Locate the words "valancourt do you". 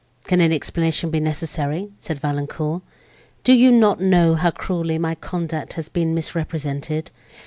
2.17-3.71